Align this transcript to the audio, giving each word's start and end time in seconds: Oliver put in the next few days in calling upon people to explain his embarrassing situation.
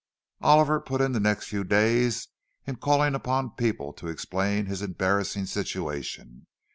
Oliver 0.41 0.79
put 0.79 0.99
in 0.99 1.11
the 1.11 1.19
next 1.19 1.47
few 1.49 1.63
days 1.63 2.29
in 2.65 2.77
calling 2.77 3.13
upon 3.13 3.51
people 3.51 3.93
to 3.93 4.07
explain 4.07 4.65
his 4.65 4.81
embarrassing 4.81 5.45
situation. 5.45 6.47